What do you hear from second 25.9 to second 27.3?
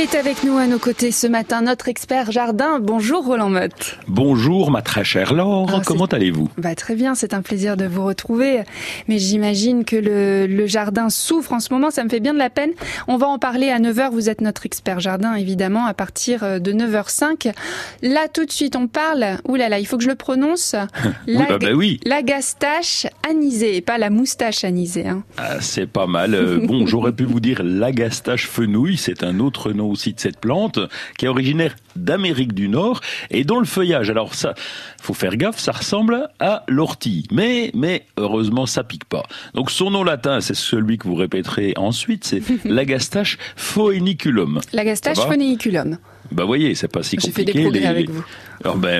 mal. Euh, bon, j'aurais pu